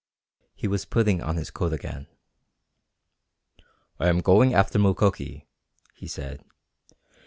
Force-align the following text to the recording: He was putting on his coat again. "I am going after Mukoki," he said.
He 0.55 0.67
was 0.67 0.83
putting 0.85 1.21
on 1.21 1.35
his 1.37 1.51
coat 1.51 1.71
again. 1.73 2.07
"I 3.99 4.07
am 4.07 4.21
going 4.21 4.51
after 4.51 4.79
Mukoki," 4.79 5.45
he 5.93 6.07
said. 6.07 6.43